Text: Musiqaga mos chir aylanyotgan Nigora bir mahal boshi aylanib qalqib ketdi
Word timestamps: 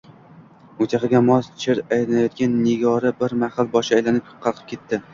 Musiqaga 0.79 1.21
mos 1.27 1.51
chir 1.65 1.83
aylanyotgan 1.99 2.57
Nigora 2.65 3.15
bir 3.23 3.39
mahal 3.47 3.73
boshi 3.79 3.99
aylanib 4.03 4.37
qalqib 4.49 4.71
ketdi 4.75 5.07